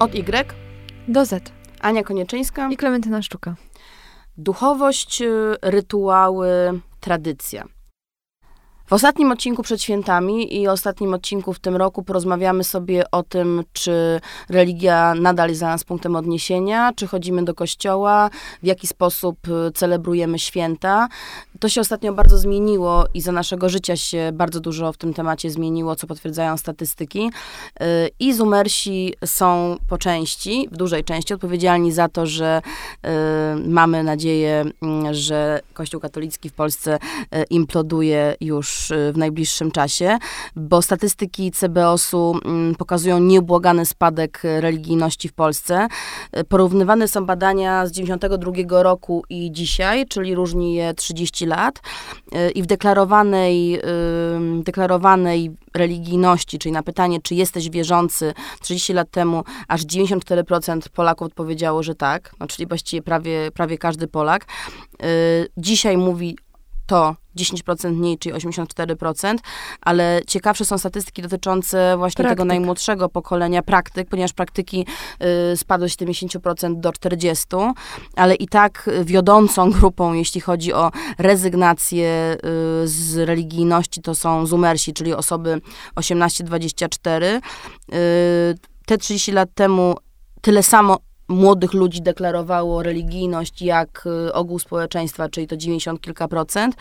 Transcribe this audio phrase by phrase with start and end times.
[0.00, 0.54] Od Y.
[1.08, 1.52] Do Z.
[1.80, 2.68] Ania Konieczyńska.
[2.70, 3.54] I Klementyna Sztuka.
[4.36, 6.48] Duchowość, y, rytuały,
[7.00, 7.64] tradycja.
[8.86, 13.64] W ostatnim odcinku przed świętami i ostatnim odcinku w tym roku porozmawiamy sobie o tym,
[13.72, 18.30] czy religia nadal jest dla nas punktem odniesienia, czy chodzimy do kościoła,
[18.62, 21.08] w jaki sposób y, celebrujemy święta.
[21.60, 25.50] To się ostatnio bardzo zmieniło i za naszego życia się bardzo dużo w tym temacie
[25.50, 27.30] zmieniło, co potwierdzają statystyki.
[27.82, 27.84] Y,
[28.20, 33.08] I zumersi są po części, w dużej części odpowiedzialni za to, że y,
[33.68, 36.98] mamy nadzieję, mm, że Kościół katolicki w Polsce
[37.50, 40.18] imploduje już w najbliższym czasie,
[40.56, 45.88] bo statystyki CBOS-u mm, pokazują nieubłagany spadek religijności w Polsce.
[46.48, 51.80] Porównywane są badania z 92 roku i dzisiaj, czyli różni je 30 lat
[52.54, 53.80] i w deklarowanej,
[54.62, 61.82] deklarowanej religijności, czyli na pytanie, czy jesteś wierzący, 30 lat temu aż 94% Polaków odpowiedziało,
[61.82, 64.46] że tak, no, czyli właściwie prawie, prawie każdy Polak.
[65.56, 66.36] Dzisiaj mówi
[66.90, 69.38] to 10% mniej, czyli 84%,
[69.80, 72.38] ale ciekawsze są statystyki dotyczące właśnie praktyk.
[72.38, 74.86] tego najmłodszego pokolenia praktyk, ponieważ praktyki
[75.52, 77.72] y, spadły z 70% do 40%,
[78.16, 82.36] ale i tak wiodącą grupą, jeśli chodzi o rezygnację
[82.84, 85.60] y, z religijności, to są zumersi, czyli osoby
[85.96, 87.40] 18-24.
[87.94, 88.54] Y,
[88.86, 89.94] te 30 lat temu
[90.40, 96.76] tyle samo młodych ludzi deklarowało religijność jak y, ogół społeczeństwa, czyli to 90 kilka procent.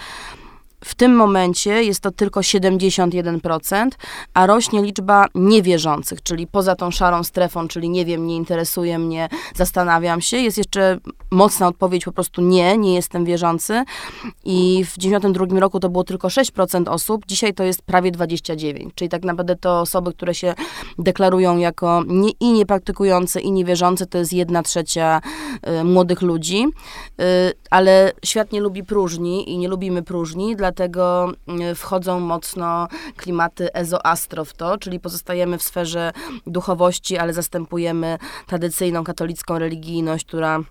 [0.83, 3.89] W tym momencie jest to tylko 71%,
[4.33, 9.29] a rośnie liczba niewierzących, czyli poza tą szarą strefą, czyli nie wiem, nie interesuje mnie,
[9.55, 10.37] zastanawiam się.
[10.37, 10.97] Jest jeszcze
[11.31, 13.83] mocna odpowiedź po prostu nie, nie jestem wierzący.
[14.45, 19.09] I w 92 roku to było tylko 6% osób, dzisiaj to jest prawie 29%, czyli
[19.09, 20.53] tak naprawdę to osoby, które się
[20.99, 25.21] deklarują jako nie, i niepraktykujące, i niewierzące, to jest jedna trzecia
[25.81, 26.65] y, młodych ludzi.
[27.21, 27.23] Y,
[27.69, 32.87] ale świat nie lubi próżni i nie lubimy próżni, dla dlatego mm, wchodzą mocno
[33.17, 36.11] klimaty ezoastro w to, czyli pozostajemy w sferze
[36.47, 40.63] duchowości, ale zastępujemy tradycyjną katolicką religijność, która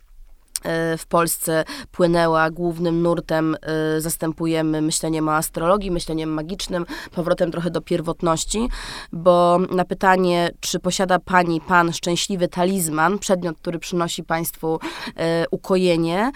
[0.65, 3.57] E, w Polsce płynęła głównym nurtem,
[3.97, 8.69] y, zastępujemy myśleniem o astrologii, myśleniem magicznym, powrotem trochę do pierwotności,
[9.13, 14.79] bo na pytanie, czy posiada pani, pan szczęśliwy talizman, przedmiot, który przynosi państwu
[15.09, 15.13] y,
[15.51, 16.33] ukojenie,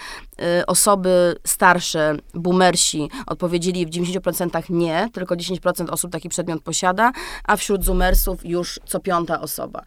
[0.67, 7.13] osoby starsze, boomersi odpowiedzieli w 90% nie, tylko 10% osób taki przedmiot posiada,
[7.45, 9.83] a wśród zoomersów już co piąta osoba.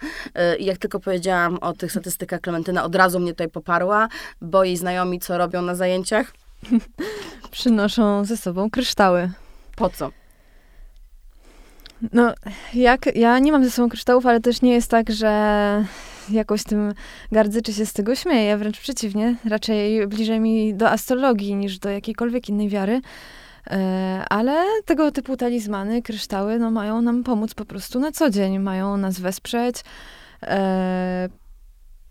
[0.59, 4.07] I jak tylko powiedziałam o tych statystykach, Klementyna od razu mnie tutaj poparła,
[4.41, 6.33] bo jej znajomi co robią na zajęciach?
[7.51, 9.31] Przynoszą ze sobą kryształy.
[9.75, 10.11] Po co?
[12.13, 12.33] No,
[12.73, 15.85] jak, ja nie mam ze sobą kryształów, ale też nie jest tak, że
[16.29, 16.93] jakoś tym
[17.31, 18.57] gardzę czy się z tego śmieję.
[18.57, 23.01] Wręcz przeciwnie, raczej bliżej mi do astrologii niż do jakiejkolwiek innej wiary.
[23.69, 28.59] E, ale tego typu talizmany, kryształy, no, mają nam pomóc po prostu na co dzień.
[28.59, 29.75] Mają nas wesprzeć,
[30.43, 31.29] e,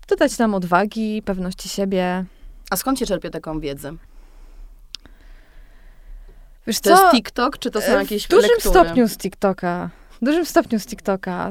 [0.09, 2.25] dodać nam odwagi, pewności siebie.
[2.71, 3.93] A skąd się czerpie taką wiedzę?
[6.67, 7.03] Wiesz to co?
[7.03, 8.75] jest TikTok, czy to są jakieś W dużym lektury?
[8.75, 9.91] stopniu z TikToka.
[10.23, 11.51] W dużym stopniu z TikToka.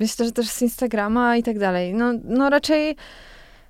[0.00, 1.94] Myślę, że też z Instagrama i tak dalej.
[1.94, 2.96] No, no raczej,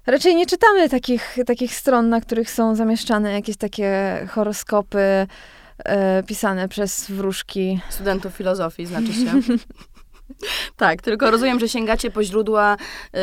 [0.07, 5.27] raczej nie czytamy takich, takich stron, na których są zamieszczane jakieś takie horoskopy
[5.85, 7.81] e, pisane przez wróżki.
[7.91, 9.41] Studentów filozofii, znaczy się.
[10.77, 12.77] tak, tylko rozumiem, że sięgacie po źródła
[13.13, 13.21] yy,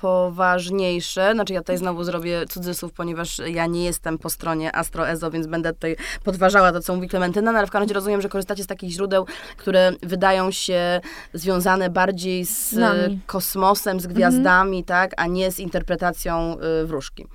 [0.00, 1.32] poważniejsze.
[1.34, 5.72] Znaczy ja tutaj znowu zrobię cudzysłów, ponieważ ja nie jestem po stronie Astroezo, więc będę
[5.72, 8.66] tutaj podważała to, co mówi Klementyna, no ale w każdym razie rozumiem, że korzystacie z
[8.66, 11.00] takich źródeł, które wydają się
[11.34, 13.20] związane bardziej z Nami.
[13.26, 14.84] kosmosem, z gwiazdami, mhm.
[14.84, 17.26] tak, a nie z interpretacją y, wróżki.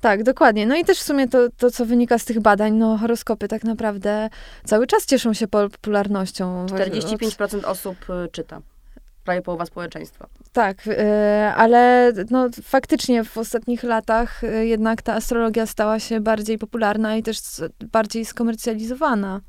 [0.00, 0.66] Tak, dokładnie.
[0.66, 3.64] No i też w sumie to, to, co wynika z tych badań, no horoskopy tak
[3.64, 4.28] naprawdę
[4.64, 6.66] cały czas cieszą się popularnością.
[6.66, 8.60] 45% osób y, czyta.
[9.24, 10.26] Prawie połowa społeczeństwa.
[10.52, 10.94] Tak, yy,
[11.56, 17.22] ale no, faktycznie w ostatnich latach yy, jednak ta astrologia stała się bardziej popularna i
[17.22, 17.38] też
[17.92, 19.40] bardziej skomercjalizowana.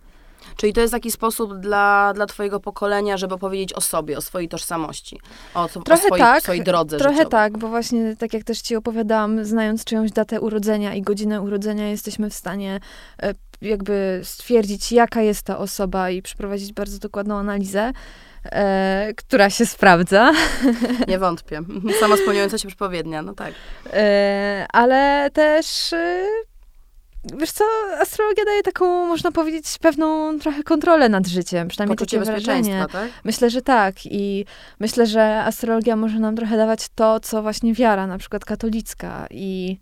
[0.56, 4.50] Czyli to jest taki sposób dla, dla twojego pokolenia, żeby opowiedzieć o sobie, o swojej
[4.50, 5.20] tożsamości,
[5.54, 7.32] o, trochę o swojej, tak, swojej drodze Trochę życiowej.
[7.32, 11.88] tak, bo właśnie tak jak też ci opowiadałam, znając czyjąś datę urodzenia i godzinę urodzenia,
[11.88, 12.80] jesteśmy w stanie
[13.24, 17.92] e, jakby stwierdzić, jaka jest ta osoba i przeprowadzić bardzo dokładną analizę.
[18.46, 20.32] E, która się sprawdza.
[21.08, 21.62] Nie wątpię.
[22.00, 23.54] Sama spełniająca się przepowiednia, no tak.
[23.94, 26.26] E, ale też e,
[27.38, 27.64] wiesz co,
[28.00, 32.86] astrologia daje taką, można powiedzieć, pewną trochę kontrolę nad życiem, przynajmniej Poczucie takie wrażenie.
[32.92, 33.10] tak?
[33.24, 34.46] Myślę, że tak i
[34.80, 39.78] myślę, że astrologia może nam trochę dawać to, co właśnie wiara, na przykład katolicka i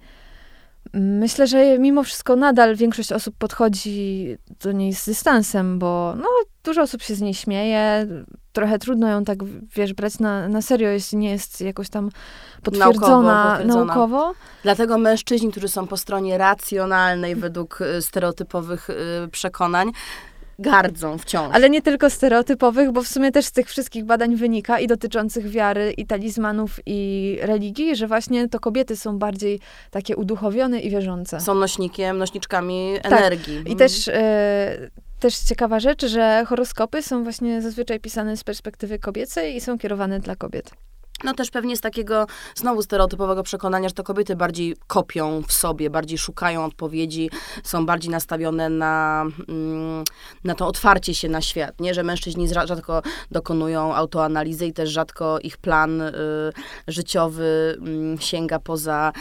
[0.93, 6.27] myślę, że mimo wszystko nadal większość osób podchodzi do niej z dystansem, bo no,
[6.69, 8.07] dużo osób się z niej śmieje,
[8.53, 9.37] trochę trudno ją tak,
[9.75, 12.09] wiesz, brać na, na serio, jeśli nie jest jakoś tam
[12.63, 13.85] potwierdzona Naukowo, potwierdzona.
[13.85, 14.33] naukowo.
[14.63, 18.95] Dlatego mężczyźni, którzy są po stronie racjonalnej według y, stereotypowych y,
[19.31, 19.91] przekonań,
[20.59, 21.55] gardzą wciąż.
[21.55, 25.49] Ale nie tylko stereotypowych, bo w sumie też z tych wszystkich badań wynika i dotyczących
[25.49, 29.59] wiary, i talizmanów, i religii, że właśnie to kobiety są bardziej
[29.91, 31.39] takie uduchowione i wierzące.
[31.41, 33.11] Są nośnikiem, nośniczkami Tak.
[33.11, 33.53] energii.
[33.55, 33.77] I Mhm.
[33.77, 34.89] też, e,
[35.19, 40.19] też ciekawa rzecz, że horoskopy są właśnie zazwyczaj pisane z perspektywy kobiecej i są kierowane
[40.19, 40.71] dla kobiet.
[41.23, 42.25] No też pewnie z takiego
[42.55, 47.29] znowu stereotypowego przekonania, że to kobiety bardziej kopią w sobie, bardziej szukają odpowiedzi,
[47.63, 50.03] są bardziej nastawione na, mm,
[50.43, 51.93] na to otwarcie się na świat, nie?
[51.93, 53.01] Że mężczyźni rzadko
[53.31, 56.13] dokonują autoanalizy i też rzadko ich plan y,
[56.87, 59.11] życiowy mm, sięga poza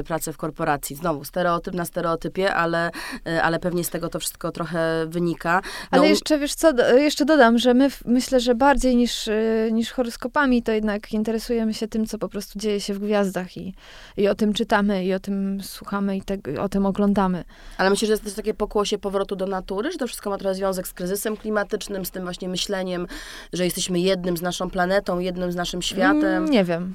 [0.00, 0.96] y, pracę w korporacji.
[0.96, 2.90] Znowu stereotyp na stereotypie, ale,
[3.28, 5.60] y, ale pewnie z tego to wszystko trochę wynika.
[5.64, 9.28] No, Ale jeszcze, wiesz co, do- jeszcze dodam, że my w- myślę, że bardziej niż,
[9.28, 11.12] y, niż horoskopami, to jednak
[11.44, 13.74] interesujemy się tym, co po prostu dzieje się w gwiazdach i,
[14.16, 17.44] i o tym czytamy, i o tym słuchamy, i te, o tym oglądamy.
[17.78, 20.54] Ale myślisz, że jest też takie pokłosie powrotu do natury, że to wszystko ma trochę
[20.54, 23.06] związek z kryzysem klimatycznym, z tym właśnie myśleniem,
[23.52, 26.24] że jesteśmy jednym z naszą planetą, jednym z naszym światem?
[26.24, 26.94] Mm, Nie wiem.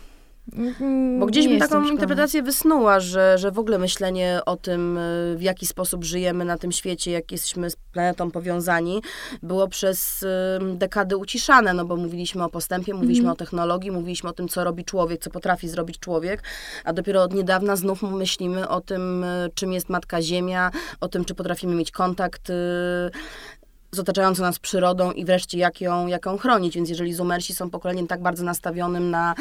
[0.57, 5.35] Mm, Bo gdzieś jestem taką interpretację wysnuła, że, że w ogóle myślenie o tym, y,
[5.37, 9.01] w jaki sposób żyjemy na tym świecie, jak jesteśmy z planetą powiązani,
[9.43, 10.25] było przez
[10.73, 13.33] dekady uciszane, no bo mówiliśmy o postępie, mówiliśmy Mhm.
[13.33, 16.43] o technologii, mówiliśmy o tym, co robi człowiek, co potrafi zrobić człowiek,
[16.83, 21.25] a dopiero od niedawna znów myślimy o tym, y, czym jest Matka Ziemia, o tym,
[21.25, 22.53] czy potrafimy mieć kontakt y,
[23.91, 26.75] z otaczającą nas przyrodą i wreszcie jak ją, jak ją chronić.
[26.75, 29.35] Więc jeżeli Zumersi są pokoleniem tak bardzo nastawionym na,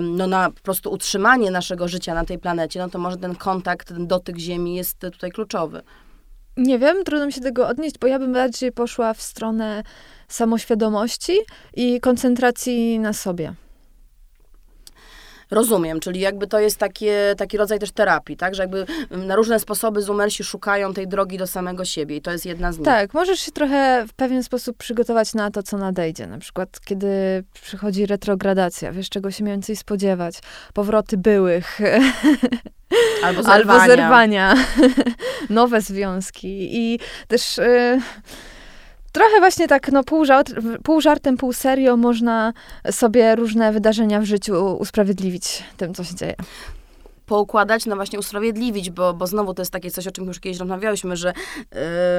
[0.00, 3.88] no, na po prostu utrzymanie naszego życia na tej planecie, no to może ten kontakt,
[3.88, 5.82] ten dotyk ziemi jest tutaj kluczowy.
[6.56, 9.82] Nie wiem, trudno mi się tego odnieść, bo ja bym bardziej poszła w stronę
[10.28, 11.38] samoświadomości
[11.74, 13.54] i koncentracji na sobie.
[15.50, 18.54] Rozumiem, czyli jakby to jest takie, taki rodzaj też terapii, tak?
[18.54, 22.30] Że jakby ym, na różne sposoby Zumersi szukają tej drogi do samego siebie i to
[22.30, 22.84] jest jedna z nich.
[22.84, 26.26] Tak, możesz się trochę w pewien sposób przygotować na to, co nadejdzie.
[26.26, 27.08] Na przykład, kiedy
[27.62, 30.38] przychodzi retrogradacja, wiesz, czego się mniej więcej spodziewać.
[30.74, 31.78] Powroty byłych,
[33.24, 33.72] Albo zerwania.
[33.72, 34.54] albo zerwania,
[35.50, 36.98] nowe związki i
[37.28, 38.00] też y,
[39.12, 40.52] trochę właśnie tak, no pół, żart,
[40.84, 42.52] pół żartem, pół serio można
[42.90, 46.34] sobie różne wydarzenia w życiu usprawiedliwić tym, co się dzieje.
[47.28, 50.58] Poukładać, no właśnie usprawiedliwić, bo, bo znowu to jest takie coś, o czym już kiedyś
[50.58, 51.32] rozmawiałyśmy, że,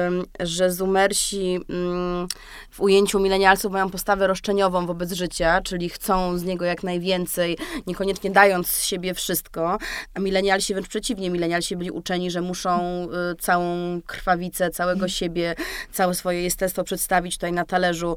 [0.08, 2.28] ym, że Zumersi ym,
[2.70, 8.30] w ujęciu milenialsów mają postawę roszczeniową wobec życia, czyli chcą z niego jak najwięcej, niekoniecznie
[8.30, 9.78] dając z siebie wszystko,
[10.14, 15.54] a milenialsi wręcz przeciwnie, milenialsi byli uczeni, że muszą y, całą krwawicę, całego siebie,
[15.92, 18.16] całe swoje jestestwo przedstawić tutaj na talerzu,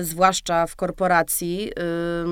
[0.00, 1.72] y, zwłaszcza w korporacji.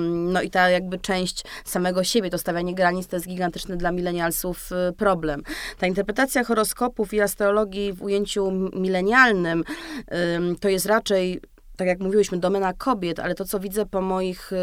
[0.05, 4.71] No i ta jakby część samego siebie, to stawianie granic to jest gigantyczny dla milenialsów
[4.73, 5.43] y, problem.
[5.79, 9.65] Ta interpretacja horoskopów i astrologii w ujęciu milenialnym
[10.37, 11.41] ym, to jest raczej
[11.79, 14.57] tak jak mówiłyśmy, domena kobiet, ale to, co widzę po moich y,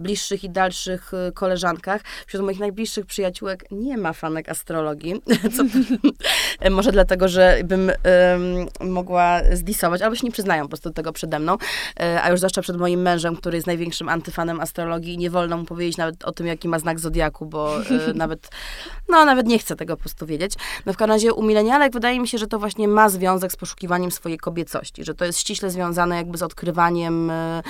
[0.00, 5.22] bliższych i dalszych y, koleżankach, wśród moich najbliższych przyjaciółek nie ma fanek astrologii,
[5.56, 5.64] co
[6.70, 7.94] może dlatego, że bym ym,
[8.90, 12.40] mogła zdisować, albo się nie przyznają po prostu do tego przede mną, y, a już
[12.40, 16.24] zwłaszcza przed moim mężem, który jest największym antyfanem astrologii i nie wolno mu powiedzieć nawet
[16.24, 18.50] o tym, jaki ma znak zodiaku, bo y, nawet,
[19.08, 20.54] no nawet nie chcę tego po prostu wiedzieć.
[20.86, 23.56] No w każdym razie u milenialek wydaje mi się, że to właśnie ma związek z
[23.56, 27.62] poszukiwaniem swojej kobiecości, że to jest ściśle związane jakby z odkrywaniem y,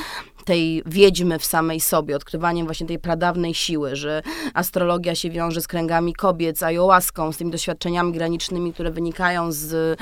[0.44, 4.22] tej wiedźmy w samej sobie, odkrywaniem właśnie tej pradawnej siły, że
[4.54, 9.98] astrologia się wiąże z kręgami kobiet, z ayahuaską, z tymi doświadczeniami granicznymi, które wynikają z,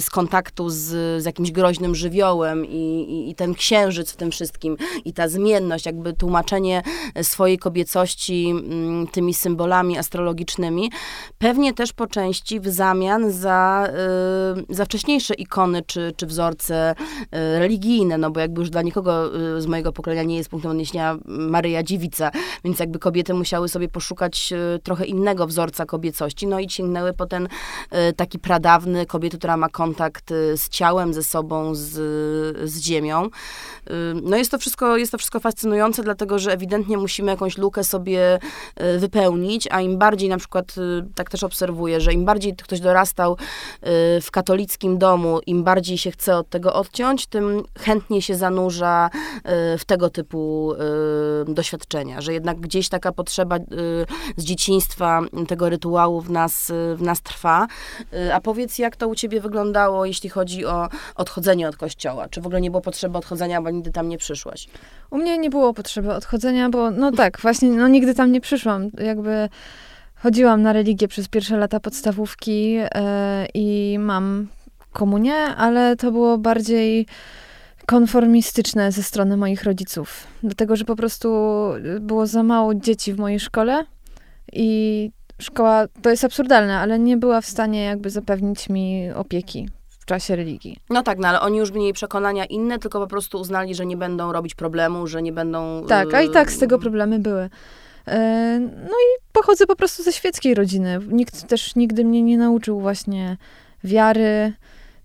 [0.00, 0.76] z kontaktu z,
[1.22, 5.86] z jakimś groźnym żywiołem i, i, i ten księżyc w tym wszystkim i ta zmienność,
[5.86, 6.82] jakby tłumaczenie
[7.22, 10.90] swojej kobiecości mm, tymi symbolami astrologicznymi,
[11.38, 13.88] pewnie też po części w zamian za,
[14.70, 17.26] y, za wcześniejsze ikony czy, czy wzorce y,
[17.58, 21.16] religijne, no bo jakby już dla nikogo y, z mojego pokolenia nie jest punktem odniesienia
[21.24, 22.30] Maryja Dziewica,
[22.64, 27.26] więc jakby kobiety musiały sobie poszukać e, trochę innego wzorca kobiecości, no i sięgnęły po
[27.26, 27.48] ten
[27.90, 31.90] e, taki pradawny kobiety, która ma kontakt e, z ciałem, ze sobą, z,
[32.70, 33.28] z ziemią.
[34.22, 38.38] No jest to, wszystko, jest to wszystko fascynujące, dlatego, że ewidentnie musimy jakąś lukę sobie
[38.98, 40.74] wypełnić, a im bardziej na przykład,
[41.14, 43.36] tak też obserwuję, że im bardziej ktoś dorastał
[44.22, 49.10] w katolickim domu, im bardziej się chce od tego odciąć, tym chętniej się zanurza
[49.78, 50.72] w tego typu
[51.46, 53.56] doświadczenia, że jednak gdzieś taka potrzeba
[54.36, 57.66] z dzieciństwa tego rytuału w nas, w nas trwa.
[58.34, 62.28] A powiedz, jak to u ciebie wyglądało, jeśli chodzi o odchodzenie od kościoła?
[62.28, 64.68] Czy w ogóle nie było potrzeby odchodzenia, bo nigdy tam nie przyszłaś?
[65.10, 68.90] U mnie nie było potrzeby odchodzenia, bo no tak, właśnie no nigdy tam nie przyszłam.
[68.98, 69.48] Jakby
[70.14, 72.88] chodziłam na religię przez pierwsze lata podstawówki yy,
[73.54, 74.48] i mam
[74.92, 77.06] komunię, ale to było bardziej
[77.88, 80.26] konformistyczne ze strony moich rodziców.
[80.42, 81.28] Dlatego, że po prostu
[82.00, 83.84] było za mało dzieci w mojej szkole
[84.52, 90.04] i szkoła, to jest absurdalne, ale nie była w stanie jakby zapewnić mi opieki w
[90.04, 90.76] czasie religii.
[90.90, 93.96] No tak, no ale oni już mieli przekonania inne, tylko po prostu uznali, że nie
[93.96, 95.86] będą robić problemu, że nie będą...
[95.86, 97.50] Tak, a i tak z tego problemy były.
[98.08, 100.98] E, no i pochodzę po prostu ze świeckiej rodziny.
[101.08, 103.36] Nikt też nigdy mnie nie nauczył właśnie
[103.84, 104.52] wiary,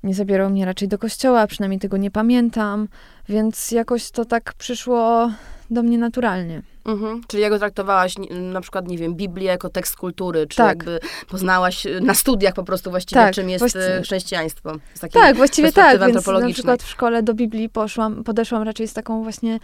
[0.04, 2.88] nie zabierał mnie raczej do kościoła, przynajmniej tego nie pamiętam,
[3.30, 5.32] więc jakoś to tak przyszło
[5.70, 6.62] do mnie naturalnie.
[6.86, 7.22] Mhm.
[7.28, 10.68] Czyli jak traktowałaś na przykład, nie wiem, Biblię jako tekst kultury, czy tak.
[10.68, 14.02] jakby poznałaś na studiach po prostu właściwie, tak, czym jest właściwie.
[14.04, 14.76] Chrześcijaństwo?
[15.14, 19.24] tak, właściwie tak, więc na przykład w szkole do Biblii poszłam, podeszłam raczej z taką
[19.24, 19.60] właśnie,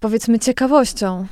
[0.00, 1.26] powiedzmy, ciekawością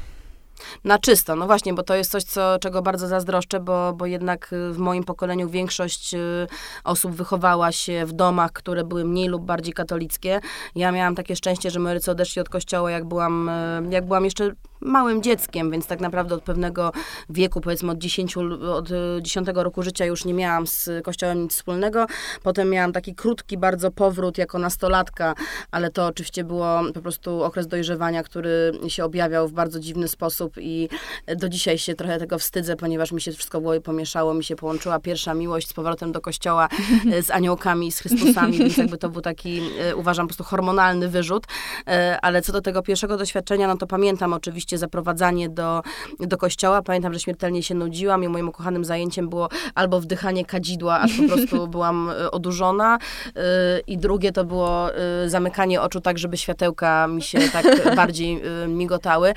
[0.84, 1.36] na czysto.
[1.36, 4.78] No właśnie, bo to jest coś, co, czego bardzo zazdroszczę, bo, bo jednak y, w
[4.78, 6.46] moim pokoleniu większość y,
[6.84, 10.40] osób wychowała się w domach, które były mniej lub bardziej katolickie.
[10.74, 14.52] Ja miałam takie szczęście, że rodzice odeszli od kościoła, jak byłam, y, jak byłam jeszcze
[14.80, 16.92] małym dzieckiem, więc tak naprawdę od pewnego
[17.30, 18.88] wieku, powiedzmy od 10, od
[19.20, 22.06] 10 roku życia już nie miałam z kościołem nic wspólnego.
[22.42, 25.34] Potem miałam taki krótki bardzo powrót jako nastolatka,
[25.70, 30.54] ale to oczywiście było po prostu okres dojrzewania, który się objawiał w bardzo dziwny sposób
[30.58, 30.88] i
[31.36, 34.98] do dzisiaj się trochę tego wstydzę, ponieważ mi się wszystko głowie pomieszało, mi się połączyła
[34.98, 36.68] pierwsza miłość z powrotem do kościoła
[37.12, 41.08] e, z aniołkami, z Chrystusami, więc jakby to był taki, e, uważam, po prostu hormonalny
[41.08, 41.46] wyrzut.
[41.86, 45.82] E, ale co do tego pierwszego doświadczenia, no to pamiętam oczywiście oczywiście zaprowadzanie do,
[46.20, 46.82] do kościoła.
[46.82, 51.22] Pamiętam, że śmiertelnie się nudziłam i moim ukochanym zajęciem było albo wdychanie kadzidła, aż po
[51.22, 52.98] prostu byłam e, odurzona
[53.36, 53.40] e,
[53.86, 59.34] i drugie to było e, zamykanie oczu tak, żeby światełka mi się tak bardziej migotały,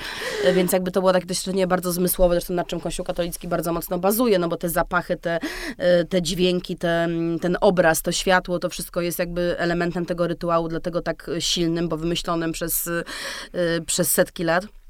[0.53, 3.99] więc jakby to było takie doświadczenie bardzo zmysłowe, zresztą na czym Kościół katolicki bardzo mocno
[3.99, 5.39] bazuje, no bo te zapachy, te,
[6.09, 7.07] te dźwięki, te,
[7.41, 11.97] ten obraz, to światło, to wszystko jest jakby elementem tego rytuału, dlatego tak silnym, bo
[11.97, 12.89] wymyślonym przez,
[13.85, 14.82] przez setki lat.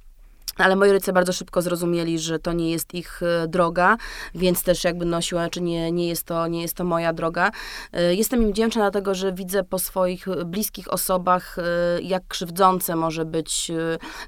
[0.57, 3.97] Ale moi rodzice bardzo szybko zrozumieli, że to nie jest ich e, droga,
[4.35, 7.51] więc też jakby nosiła, czy nie, nie, jest, to, nie jest to moja droga.
[7.93, 13.25] E, jestem im wdzięczna dlatego, że widzę po swoich bliskich osobach, e, jak krzywdzące może
[13.25, 13.71] być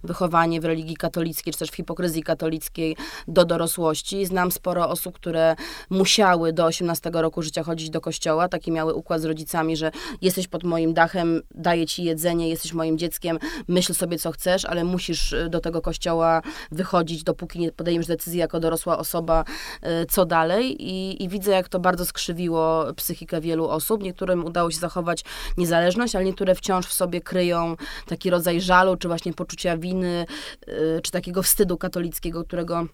[0.04, 4.26] wychowanie w religii katolickiej, czy też w hipokryzji katolickiej do dorosłości.
[4.26, 5.56] Znam sporo osób, które
[5.90, 9.92] musiały do 18 roku życia chodzić do kościoła, taki miały układ z rodzicami, że
[10.22, 14.84] jesteś pod moim dachem, daję ci jedzenie, jesteś moim dzieckiem, myśl sobie co chcesz, ale
[14.84, 16.42] musisz do tego kościoła chciała
[16.72, 19.46] wychodzić, dopóki nie podejmiesz decyzji jako dorosła osoba,
[19.82, 20.76] e, co dalej.
[20.80, 24.04] I, I, widzę, jak to bardzo skrzywiło psychikę wielu osób.
[24.04, 25.24] Niektórym udało się zachować
[25.58, 27.76] niezależność, ale niektóre wciąż w sobie kryją
[28.08, 30.26] taki rodzaj żalu, czy właśnie poczucia winy,
[30.68, 32.86] e, czy takiego wstydu katolickiego, którego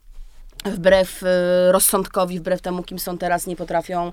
[0.65, 4.11] wbrew e, rozsądkowi, wbrew temu, kim są teraz, nie potrafią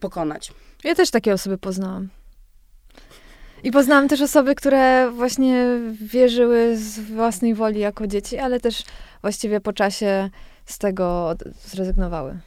[0.00, 0.52] pokonać.
[0.84, 2.08] Ja też takie osoby poznałam.
[3.64, 5.66] I poznałam też osoby, które właśnie
[6.00, 8.84] wierzyły z własnej woli jako dzieci, ale też
[9.22, 10.30] właściwie po czasie
[10.64, 11.34] z tego
[11.66, 12.38] zrezygnowały.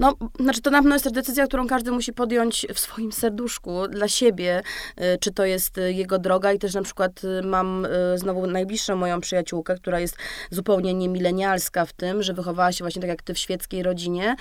[0.00, 4.08] No, znaczy to na pewno jest decyzja, którą każdy musi podjąć w swoim serduszku, dla
[4.08, 4.62] siebie,
[5.00, 8.96] y, czy to jest y, jego droga i też na przykład y, mam znowu najbliższą
[8.96, 10.16] moją przyjaciółkę, która jest
[10.50, 14.36] zupełnie niemilenialska w tym, że wychowała się właśnie tak jak ty w świeckiej rodzinie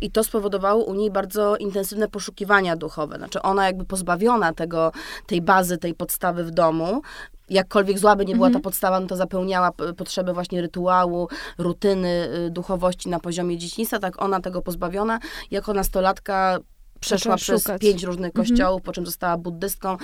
[0.00, 3.16] i to spowodowało u niej bardzo intensywne poszukiwania duchowe.
[3.16, 4.92] Znaczy ona jakby pozbawiona tego,
[5.26, 7.02] tej bazy, tej podstawy w domu,
[7.50, 8.62] jakkolwiek zła by nie była ta mhm.
[8.62, 14.40] podstawa, no to zapełniała potrzeby właśnie rytuału, rutyny, y, duchowości na poziomie dzieciństwa, tak ona
[14.40, 15.18] tego pozbawiona,
[15.50, 16.58] jako nastolatka
[17.00, 17.82] przeszła przez szukać.
[17.82, 18.46] pięć różnych mhm.
[18.46, 19.96] kościołów, po czym została buddystką.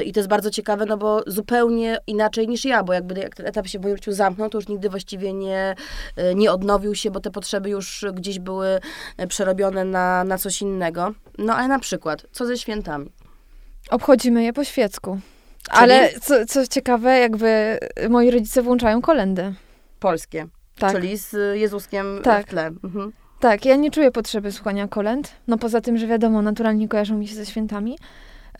[0.00, 3.34] Y, I to jest bardzo ciekawe, no bo zupełnie inaczej niż ja, bo jakby jak
[3.34, 5.74] ten etap się w moim życiu zamknął, to już nigdy właściwie nie,
[6.18, 8.80] y, nie odnowił się, bo te potrzeby już gdzieś były
[9.28, 11.14] przerobione na, na coś innego.
[11.38, 13.10] No ale na przykład, co ze świętami?
[13.90, 15.20] Obchodzimy je po świecku.
[15.68, 17.78] Ale co, co ciekawe, jakby
[18.10, 19.54] moi rodzice włączają kolendy.
[20.00, 20.46] Polskie.
[20.78, 20.92] Tak.
[20.92, 22.46] Czyli z Jezuskiem Tak.
[22.46, 22.66] w tle.
[22.66, 23.12] Mhm.
[23.40, 25.32] Tak, ja nie czuję potrzeby słuchania kolęd.
[25.46, 27.98] No poza tym, że wiadomo, naturalnie kojarzą mi się ze świętami.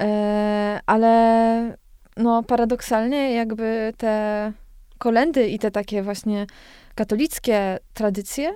[0.00, 1.76] E, ale
[2.16, 4.52] no paradoksalnie jakby te
[4.98, 6.46] kolendy i te takie właśnie
[6.94, 8.54] katolickie tradycje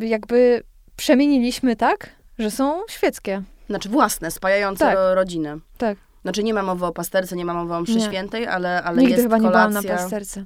[0.00, 0.62] jakby
[0.96, 3.42] przemieniliśmy tak, że są świeckie.
[3.68, 4.94] Znaczy własne, spajające Tak.
[4.94, 5.58] ro- rodzinę.
[5.78, 5.98] Tak.
[6.22, 8.00] Znaczy nie ma mowy o pasterce, nie ma mowy o mszy Nie.
[8.06, 9.96] świętej, ale, ale Nigdy jest chyba nie byłam na kolacja.
[9.96, 10.44] pasterce.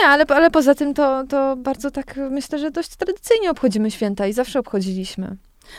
[0.00, 4.26] Nie, ale, ale poza tym to, to bardzo tak myślę, że dość tradycyjnie obchodzimy święta
[4.26, 5.36] i zawsze obchodziliśmy.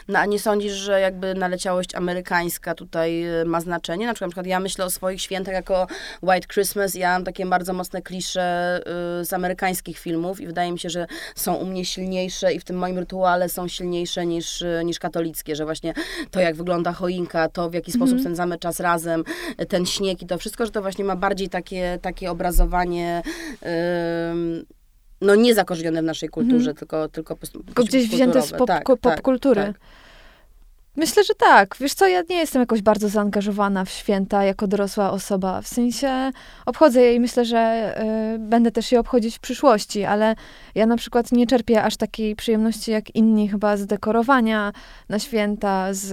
[0.08, 4.06] No a nie sądzisz, że jakby naleciałość amerykańska tutaj y, ma znaczenie?
[4.06, 5.88] Na przykład, na przykład ja myślę o swoich świętach jako
[6.22, 8.80] White Christmas ja mam takie bardzo mocne klisze
[9.22, 12.64] y, z amerykańskich filmów i wydaje mi się, że są u mnie silniejsze i w
[12.64, 15.94] tym moim rytuale są silniejsze niż, y, niż katolickie, że właśnie
[16.32, 18.22] to jak wygląda choinka, to w jaki sposób Mhm.
[18.24, 19.24] spędzamy czas razem,
[19.70, 23.22] ten śnieg i to wszystko, że to właśnie ma bardziej takie, takie obrazowanie
[25.22, 26.76] no nie zakorzenione w naszej kulturze, Mhm.
[26.76, 27.36] tylko, tylko,
[27.66, 28.58] Tylko gdzieś wzięte z kulturowe.
[28.58, 29.62] pop, Tak, ko- tak, popkultury.
[29.64, 29.80] tak.
[31.00, 31.76] Myślę, że tak.
[31.80, 35.62] Wiesz co, ja nie jestem jakoś bardzo zaangażowana w święta jako dorosła osoba.
[35.62, 36.32] W sensie
[36.66, 37.94] obchodzę je i myślę, że
[38.36, 40.36] y, będę też je obchodzić w przyszłości, ale
[40.76, 44.72] ja na przykład nie czerpię aż takiej przyjemności jak inni chyba z dekorowania
[45.10, 46.10] na święta, z...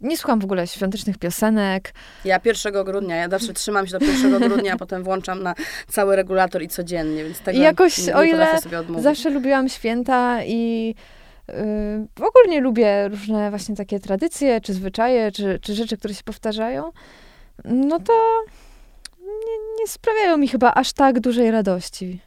[0.00, 1.94] Nie słucham w ogóle świątecznych piosenek.
[2.24, 5.54] Ja 1 grudnia, ja zawsze trzymam się do 1 grudnia, a potem włączam na
[5.88, 8.58] cały regulator i codziennie, więc tego I jakoś, nie, nie o ile.
[8.98, 10.94] Zawsze lubiłam święta i
[11.54, 16.92] y, ogólnie lubię różne właśnie takie tradycje, czy zwyczaje, czy, czy rzeczy, które się powtarzają.
[17.64, 18.44] No to
[19.20, 22.20] nie, nie sprawiają mi chyba aż tak dużej radości.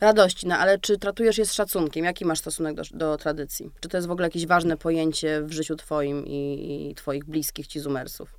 [0.00, 2.04] Radości, no ale czy traktujesz je z szacunkiem?
[2.04, 3.70] Jaki masz stosunek do, do tradycji?
[3.80, 7.66] Czy to jest w ogóle jakieś ważne pojęcie w życiu twoim i, i twoich bliskich
[7.66, 8.34] ci zumersów?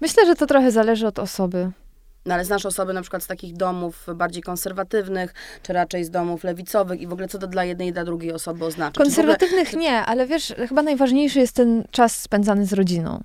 [0.00, 1.70] Myślę, że to trochę zależy od osoby.
[2.26, 6.44] No ale znasz osoby na przykład z takich domów bardziej konserwatywnych, czy raczej z domów
[6.44, 8.90] lewicowych i w ogóle co to dla jednej i dla drugiej osoby oznacza?
[8.90, 13.22] W ogóle- Konserwatywnych nie, ale wiesz, chyba najważniejszy jest ten czas spędzany z rodziną.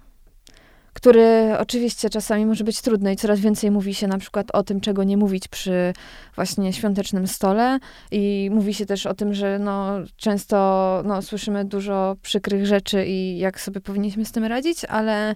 [0.94, 4.82] Który oczywiście czasami może być trudny i coraz więcej mówi się na przykład o tym,
[4.82, 5.94] czego nie mówić przy
[6.36, 7.80] właśnie świątecznym stole.
[8.12, 10.56] I mówi się też o tym, że no, często
[11.06, 15.36] no, słyszymy dużo przykrych rzeczy i jak sobie powinniśmy z tym radzić, ale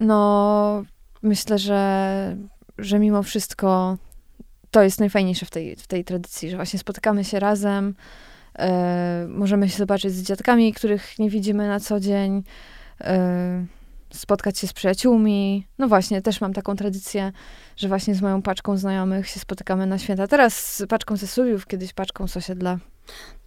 [0.00, 0.82] no,
[1.22, 2.36] myślę, że,
[2.78, 3.96] że mimo wszystko
[4.70, 7.94] to jest najfajniejsze w tej, w tej tradycji, że właśnie spotykamy się razem,
[8.58, 12.42] e, możemy się zobaczyć z dziadkami, których nie widzimy na co dzień,
[13.00, 13.66] e,
[14.12, 15.66] spotkać się z przyjaciółmi.
[15.78, 17.32] No właśnie, też mam taką tradycję,
[17.76, 20.26] że właśnie z moją paczką znajomych się spotykamy na święta.
[20.26, 22.78] Teraz z paczką ze studiów, kiedyś paczką z osiedla.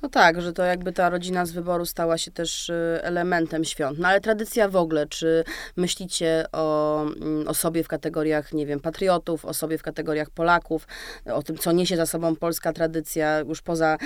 [0.02, 4.00] No tak, że to jakby ta rodzina z wyboru stała się też y, elementem świąt.
[4.00, 5.44] No ale tradycja w ogóle, czy
[5.76, 10.88] myślicie o, mm, o sobie w kategoriach, nie wiem, patriotów, o sobie w kategoriach Polaków,
[11.26, 13.98] o tym, co niesie za sobą polska tradycja, już poza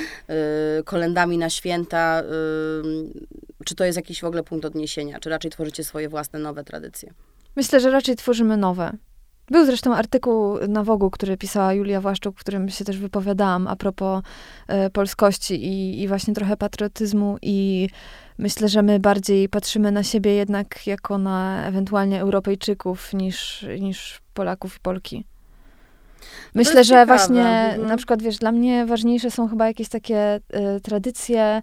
[0.80, 5.52] y, kolendami na święta, y, czy to jest jakiś w ogóle punkt odniesienia, czy raczej
[5.52, 7.14] tworzycie swoje własne nowe tradycje?
[7.56, 8.92] Myślę, że raczej tworzymy nowe.
[9.52, 13.76] Był zresztą artykuł na Wogu, który pisała Julia Właszczuk, w którym się też wypowiadałam a
[13.76, 14.24] propos
[14.68, 17.90] e, polskości i, i właśnie trochę patriotyzmu i
[18.38, 24.78] myślę, że my bardziej patrzymy na siebie jednak jako na ewentualnie Europejczyków niż, niż Polaków
[24.78, 25.26] i Polki.
[26.56, 27.06] Myślę, że ciekawe.
[27.06, 27.88] właśnie Mhm.
[27.88, 31.62] na przykład, wiesz, dla mnie ważniejsze są chyba jakieś takie e, tradycje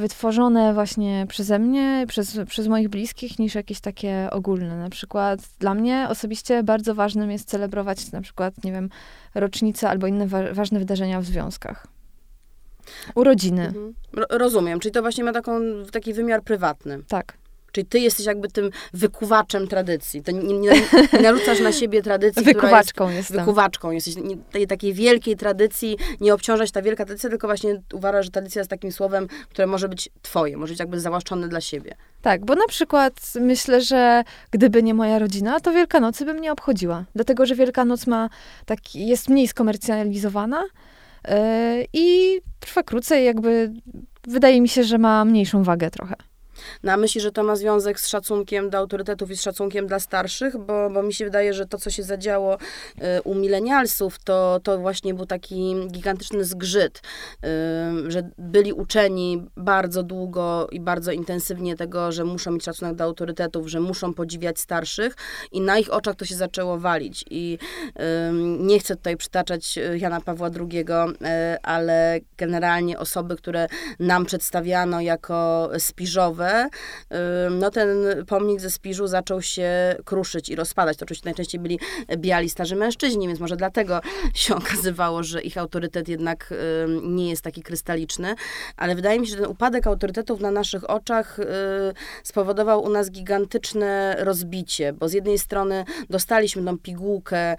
[0.00, 4.76] wytworzone właśnie przeze mnie, przez, przez moich bliskich, niż jakieś takie ogólne.
[4.78, 8.88] Na przykład dla mnie osobiście bardzo ważnym jest celebrować na przykład, nie wiem,
[9.34, 11.86] rocznice albo inne wa- ważne wydarzenia w związkach.
[13.14, 13.94] Urodziny, Mhm.
[14.12, 15.60] Ro- rozumiem, czyli to właśnie ma taką,
[15.92, 16.98] taki wymiar prywatny.
[17.08, 17.39] tak.
[17.72, 20.22] Czyli ty jesteś jakby tym wykuwaczem tradycji.
[20.22, 20.70] To nie, nie,
[21.12, 23.36] nie narzucasz na siebie tradycji, która jest Wykuwaczką jestem.
[23.36, 23.90] wykuwaczką.
[23.90, 28.30] Jesteś nie, tej takiej wielkiej tradycji, nie obciążać ta wielka tradycja, tylko właśnie uważasz, że
[28.30, 31.94] tradycja jest takim słowem, które może być twoje, może być jakby zawłaszczone dla siebie.
[32.22, 37.04] Tak, bo na przykład myślę, że gdyby nie moja rodzina, to Wielkanocy bym nie obchodziła.
[37.14, 38.28] Dlatego, że Wielkanoc ma
[38.66, 40.62] taki, jest mniej skomercjalizowana
[41.28, 41.34] yy,
[41.92, 43.72] i trwa krócej, jakby
[44.26, 46.14] wydaje mi się, że ma mniejszą wagę trochę.
[46.82, 50.00] No a myślisz, że to ma związek z szacunkiem do autorytetów i z szacunkiem dla
[50.00, 50.58] starszych?
[50.58, 54.78] Bo, bo mi się wydaje, że to, co się zadziało y, u milenialsów, to, to
[54.78, 62.12] właśnie był taki gigantyczny zgrzyt, y, że byli uczeni bardzo długo i bardzo intensywnie tego,
[62.12, 65.16] że muszą mieć szacunek do autorytetów, że muszą podziwiać starszych
[65.52, 67.24] i na ich oczach to się zaczęło walić.
[67.30, 67.58] I
[68.58, 70.84] nie chcę tutaj przytaczać y, Jana Pawła II,
[71.62, 73.66] ale generalnie osoby, które
[73.98, 76.49] nam przedstawiano jako spiżowe,
[77.50, 77.88] no ten
[78.26, 80.96] pomnik ze Spiżu zaczął się kruszyć i rozpadać.
[80.96, 81.78] To oczywiście najczęściej byli
[82.16, 84.00] biali starzy mężczyźni, więc może dlatego
[84.34, 86.54] się okazywało, że ich autorytet jednak
[87.02, 88.34] nie jest taki krystaliczny,
[88.76, 91.38] ale wydaje mi się, że ten upadek autorytetów na naszych oczach
[92.22, 97.56] spowodował u nas gigantyczne rozbicie, bo z jednej strony dostaliśmy tą pigułkę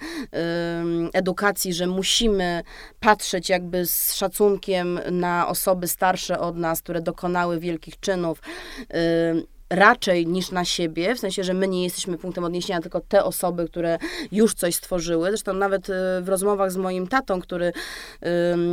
[1.13, 2.63] edukacji, że musimy
[2.99, 8.41] patrzeć jakby z szacunkiem na osoby starsze od nas, które dokonały wielkich czynów
[8.89, 9.47] 嗯、呃。
[9.71, 13.97] Raczej niż na siebie, w sensie, że my nie jesteśmy punktem odniesienia, tylko te osoby, które
[14.31, 15.29] już coś stworzyły.
[15.29, 17.73] Zresztą nawet y, w rozmowach z moim tatą, który,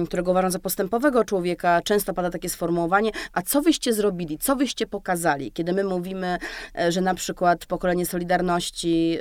[0.07, 4.87] którego uważam za postępowego człowieka, często pada takie sformułowanie, a co wyście zrobili, co wyście
[4.87, 6.39] pokazali, kiedy my mówimy,
[6.79, 9.19] e, że na przykład pokolenie Solidarności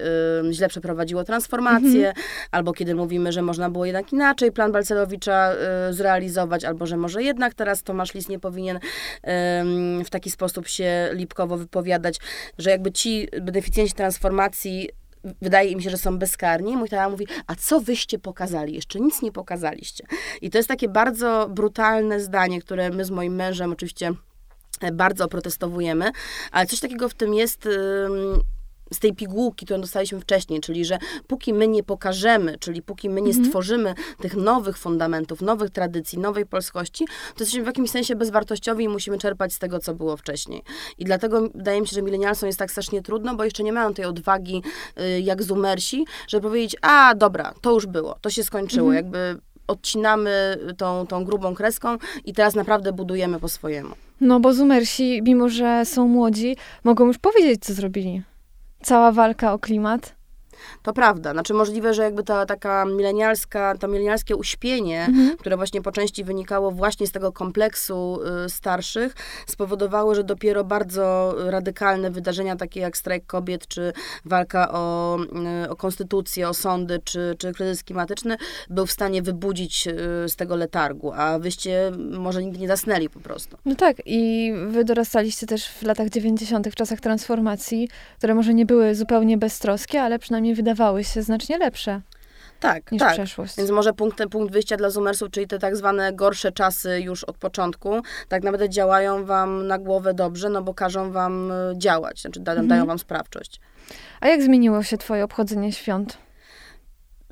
[0.52, 2.26] źle przeprowadziło transformację, mhm.
[2.52, 5.54] albo kiedy mówimy, że można było jednak inaczej plan Balcerowicza
[5.90, 8.80] y, zrealizować, albo że może jednak teraz Tomasz Lis nie powinien
[10.06, 12.20] w taki sposób się lipkowo wypowiadać,
[12.58, 14.90] że jakby ci beneficjenci transformacji
[15.42, 16.78] wydaje im się, że są bezkarni.
[16.78, 18.74] Mój tata mówi, a co wyście pokazali?
[18.74, 20.04] Jeszcze nic nie pokazaliście.
[20.42, 24.12] I to jest takie bardzo brutalne zdanie, które my z moim mężem oczywiście
[24.94, 26.12] bardzo oprotestowujemy,
[26.52, 27.68] ale coś takiego w tym jest
[28.94, 30.98] z tej pigułki, którą dostaliśmy wcześniej, czyli że
[31.28, 33.46] póki my nie pokażemy, czyli póki my nie mhm.
[33.46, 38.90] stworzymy tych nowych fundamentów, nowych tradycji, nowej polskości, to jesteśmy w jakimś sensie bezwartościowi i
[38.90, 40.64] musimy czerpać z tego, co było wcześniej.
[40.98, 43.94] I dlatego wydaje mi się, że milenialsom jest tak strasznie trudno, bo jeszcze nie mają
[43.94, 44.64] tej odwagi,
[45.02, 49.06] y, jak zumersi, żeby powiedzieć, a dobra, to już było, to się skończyło, mhm.
[49.06, 53.96] jakby odcinamy tą, tą grubą kreską i teraz naprawdę budujemy po swojemu.
[54.22, 58.22] No bo zumersi, mimo że są młodzi, mogą już powiedzieć, co zrobili
[58.82, 60.17] cała walka o klimat
[60.84, 61.32] to prawda.
[61.32, 65.38] Znaczy możliwe, że jakby ta taka milenialska, to milenialskie uśpienie, mhm.
[65.38, 69.16] które właśnie po części wynikało właśnie z tego kompleksu y, starszych,
[69.48, 73.94] spowodowało, że dopiero bardzo radykalne wydarzenia, takie jak strajk kobiet, czy
[74.26, 75.18] walka o,
[75.66, 78.38] y, o konstytucję, o sądy, czy, czy kryzys klimatyczny,
[78.70, 83.20] był w stanie wybudzić y, z tego letargu, a wyście może nigdy nie zasnęli po
[83.20, 83.58] prostu.
[83.66, 88.66] No tak, i wy dorastaliście też w latach 90., w czasach transformacji, które może nie
[88.66, 92.02] były zupełnie beztroskie, ale przynajmniej mi wydawały się znacznie lepsze.
[92.60, 93.14] Tak, niż tak.
[93.14, 93.58] przeszłość.
[93.58, 97.38] Więc może punkt, punkt wyjścia dla Zumersów, czyli te tak zwane gorsze czasy już od
[97.38, 102.40] początku, tak naprawdę działają wam na głowę dobrze, no bo każą wam e, działać, znaczy
[102.40, 102.68] dają, mhm.
[102.68, 103.60] dają wam sprawczość.
[104.22, 106.18] A jak zmieniło się twoje obchodzenie świąt?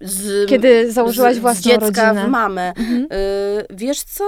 [0.01, 2.28] Z, Kiedy założyłaś własną z dziecka rodzinę?
[2.28, 2.73] w mamę.
[2.78, 3.08] Mhm.
[3.12, 4.23] Y, wiesz co?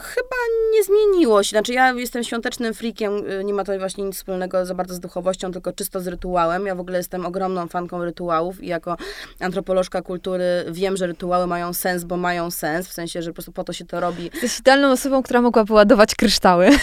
[0.00, 0.36] Chyba
[0.72, 1.50] nie zmieniło się.
[1.50, 5.00] Znaczy, ja jestem świątecznym freakiem, y, nie ma to właśnie nic wspólnego za bardzo z
[5.00, 6.66] duchowością, tylko czysto z rytuałem.
[6.66, 8.96] Ja w ogóle jestem ogromną fanką rytuałów i jako
[9.40, 13.52] antropolożka kultury wiem, że rytuały mają sens, bo mają sens, w sensie, że po prostu
[13.52, 14.30] po to się to robi.
[14.32, 16.70] Jesteś idealną osobą, która mogła wyładować kryształy.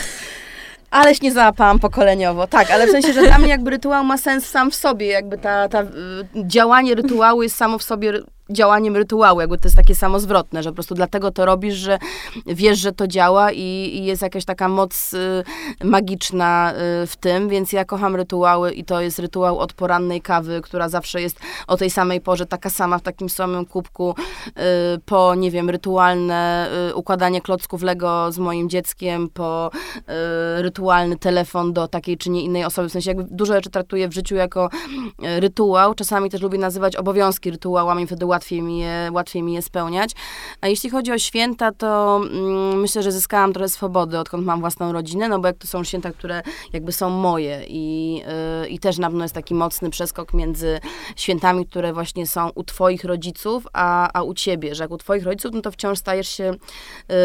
[0.92, 2.48] Aleś nie załapałam pokoleniowo.
[2.48, 5.38] Tak, ale w sensie, że dla mnie jakby rytuał ma sens sam w sobie, jakby
[5.38, 5.88] ta, ta y,
[6.36, 8.14] działanie rytuału jest samo w sobie
[8.52, 12.00] działaniem rytuału, jakby to jest takie samozwrotne, że po prostu dlatego to robisz, że
[12.46, 15.44] wiesz, że to działa i, i jest jakaś taka moc y,
[15.84, 20.62] magiczna y, w tym, więc ja kocham rytuały i to jest rytuał od porannej kawy,
[20.64, 24.16] która zawsze jest o tej samej porze, taka sama w takim samym kubku,
[24.48, 24.52] y,
[25.06, 31.74] po, nie wiem, rytualne y, układanie klocków Lego z moim dzieckiem, po y, rytualny telefon
[31.74, 34.70] do takiej czy nie innej osoby, w sensie jakby dużo rzeczy traktuję w życiu jako
[35.06, 39.62] y, rytuał, czasami też lubię nazywać obowiązki rytuałami, wtedy łatwiej mi je, łatwiej mi je
[39.62, 40.12] spełniać.
[40.62, 44.94] A jeśli chodzi o święta, to mm, myślę, że zyskałam trochę swobody, odkąd mam własną
[44.94, 46.42] rodzinę, no bo jak to są święta, które
[46.74, 48.14] jakby są moje i,
[48.62, 50.80] yy, i też na pewno jest taki mocny przeskok między
[51.16, 55.24] świętami, które właśnie są u twoich rodziców, a, a u ciebie, że jak u twoich
[55.24, 57.16] rodziców, no to wciąż stajesz się, yy,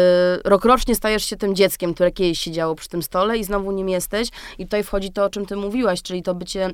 [0.43, 4.29] rokrocznie stajesz się tym dzieckiem, które kiedyś siedziało przy tym stole i znowu nim jesteś
[4.57, 6.73] i tutaj wchodzi to, o czym ty mówiłaś, czyli to bycie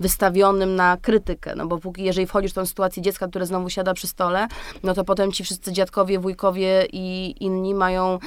[0.00, 3.94] wystawionym na krytykę, no bo póki, jeżeli wchodzisz w tą sytuację dziecka, które znowu siada
[3.94, 4.48] przy stole,
[4.82, 8.18] no to potem ci wszyscy dziadkowie, wujkowie i inni mają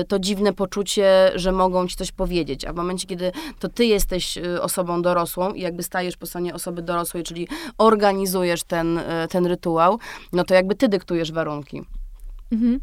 [0.00, 3.84] y, to dziwne poczucie, że mogą ci coś powiedzieć, a w momencie, kiedy to ty
[3.84, 7.48] jesteś y, osobą dorosłą i jakby stajesz po stronie osoby dorosłej, czyli
[7.78, 9.98] organizujesz ten, y, ten rytuał,
[10.32, 11.82] no to jakby ty dyktujesz warunki.
[12.52, 12.80] Mhm.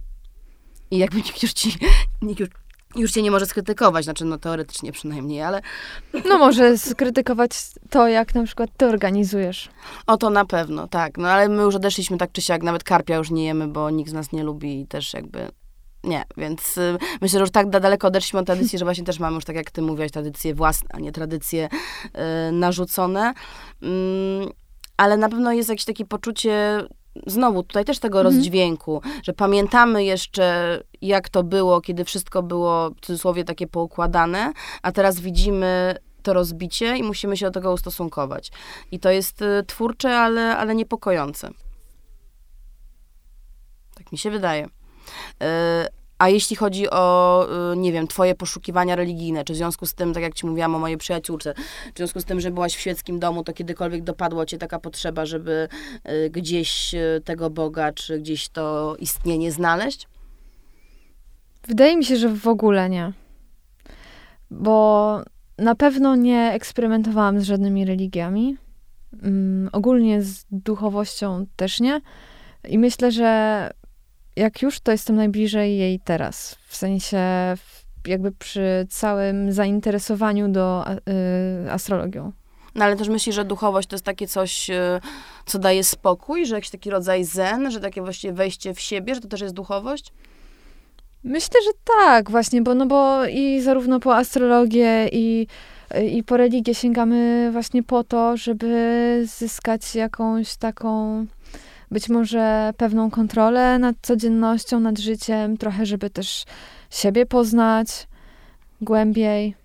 [0.91, 1.74] I jakby nikt już ci,
[2.22, 2.50] nikt już
[2.98, 5.62] już cię nie może skrytykować, znaczy no teoretycznie przynajmniej, ale...
[6.26, 7.52] No może skrytykować
[7.90, 9.70] to, jak na przykład ty organizujesz.
[10.08, 11.18] O to na pewno, tak.
[11.18, 14.10] No ale my już odeszliśmy tak czy siak, nawet karpia już nie jemy, bo nikt
[14.10, 15.52] z nas nie lubi i też jakby
[16.04, 19.36] nie, więc y, myślę, że już tak daleko odeszliśmy od tradycji, że właśnie też mamy
[19.36, 21.70] już, tak jak ty mówiłaś, tradycje własne, a nie tradycje
[22.06, 23.34] y, narzucone.
[23.82, 24.50] Mm,
[24.98, 26.84] ale na pewno jest jakieś takie poczucie
[27.28, 28.36] znowu tutaj też tego mhm.
[28.36, 34.92] rozdźwięku, że pamiętamy jeszcze, jak to było, kiedy wszystko było w cudzysłowie takie poukładane, a
[34.92, 38.52] teraz widzimy to rozbicie i musimy się do tego ustosunkować.
[38.92, 41.50] I to jest y, twórcze, ale, ale niepokojące.
[43.96, 44.68] Tak mi się wydaje.
[46.18, 49.94] Y, a jeśli chodzi o, y, nie wiem, twoje poszukiwania religijne, czy w związku z
[49.94, 51.54] tym, tak jak ci mówiłam o mojej przyjaciółce,
[51.94, 55.26] w związku z tym, że byłaś w świeckim domu, to kiedykolwiek dopadło cię taka potrzeba,
[55.26, 55.68] żeby
[56.30, 60.08] gdzieś tego Boga, czy gdzieś to istnienie znaleźć?
[61.68, 63.14] Wydaje mi się, że w ogóle nie.
[64.52, 65.22] Bo
[65.58, 68.58] na pewno nie eksperymentowałam z żadnymi religiami.
[69.24, 72.02] Um, ogólnie z duchowością też nie.
[72.70, 73.72] I myślę, że
[74.38, 76.56] jak już, to jestem najbliżej jej teraz.
[76.67, 77.17] W sensie
[78.08, 80.86] jakby przy całym zainteresowaniu do
[81.65, 82.32] y, astrologią.
[82.76, 85.00] No ale też myślisz, że duchowość to jest takie coś, y,
[85.45, 89.21] co daje spokój, że jakiś taki rodzaj zen, że takie właściwie wejście w siebie, że
[89.21, 90.13] to też jest duchowość?
[91.23, 95.47] Myślę, że tak, właśnie, bo, no bo i zarówno po astrologię, i,
[96.12, 101.26] i po religię sięgamy właśnie po to, żeby zyskać jakąś taką,
[101.91, 106.45] być może pewną kontrolę nad codziennością, nad życiem, trochę, żeby też
[106.89, 108.08] siebie poznać
[108.82, 109.56] głębiej.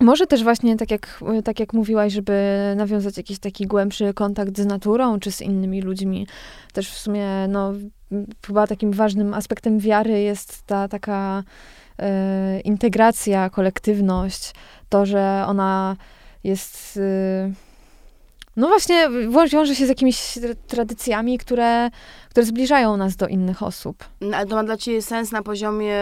[0.00, 4.66] Może też właśnie, tak jak, tak jak mówiłaś, żeby nawiązać jakiś taki głębszy kontakt z
[4.66, 6.26] naturą, czy z innymi ludźmi.
[6.72, 7.72] Też w sumie, no,
[8.46, 11.42] chyba takim ważnym aspektem wiary jest ta taka
[11.98, 14.54] e, integracja, kolektywność,
[14.88, 15.96] to, że ona
[16.44, 16.96] jest...
[17.02, 17.65] E,
[18.56, 19.08] no właśnie,
[19.52, 21.90] wiąże się z jakimiś tradycjami, które,
[22.30, 24.04] które zbliżają nas do innych osób.
[24.20, 25.96] No, ale to ma dla ciebie sens na poziomie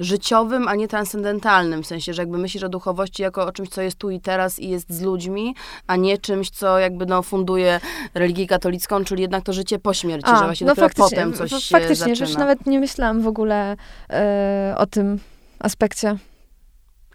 [0.00, 3.82] życiowym, a nie transcendentalnym, w sensie, że jakby myślisz o duchowości jako o czymś, co
[3.82, 5.54] jest tu i teraz i jest z ludźmi,
[5.86, 7.80] a nie czymś, co jakby no, funduje
[8.14, 11.50] religię katolicką, czyli jednak to życie po śmierci, a, że właśnie no dopiero potem coś
[11.50, 12.28] się Faktycznie, zaczyna.
[12.28, 13.76] już nawet nie myślałam w ogóle
[14.10, 15.18] e, o tym
[15.58, 16.16] aspekcie.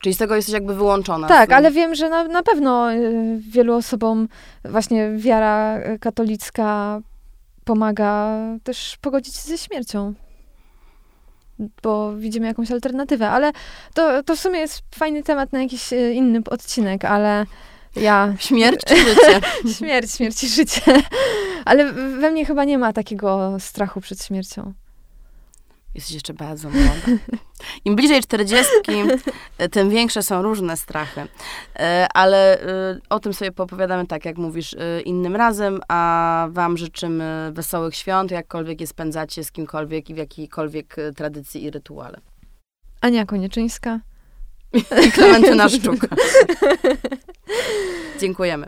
[0.04, 1.28] Czyli z tego jesteś jakby wyłączona.
[1.28, 4.28] Tak, ale wiem, że na, na pewno y, wielu osobom
[4.66, 7.00] właśnie wiara katolicka
[7.64, 10.14] pomaga też pogodzić się ze śmiercią
[11.84, 13.52] bo widzimy jakąś alternatywę, ale
[13.94, 17.46] to, to w sumie jest fajny temat na jakiś e, inny odcinek, ale
[17.96, 18.34] ja...
[18.40, 19.42] Śmierć czy życie?
[19.78, 20.82] śmierć, śmierć i życie.
[21.66, 24.74] Ale we mnie chyba nie ma takiego strachu przed śmiercią.
[25.96, 27.22] Jesteś jeszcze bardzo młoda.
[27.86, 28.94] Im bliżej czterdziestki,
[29.72, 31.28] tym większe są różne strachy.
[31.76, 36.78] E, ale e, o tym sobie popowiadamy tak, jak mówisz, e, innym razem, a wam
[36.78, 42.20] życzymy wesołych świąt, jakkolwiek je spędzacie z kimkolwiek i w jakiejkolwiek tradycji i rytuale.
[43.02, 44.00] Ania Konieczyńska.
[44.74, 46.08] I Klementyna Szczuka.
[48.20, 48.68] Dziękujemy.